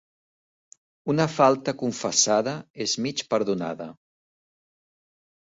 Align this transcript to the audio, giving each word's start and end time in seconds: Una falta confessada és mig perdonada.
Una 1.13 1.27
falta 1.33 1.75
confessada 1.81 2.55
és 2.87 2.97
mig 3.07 3.23
perdonada. 3.35 3.89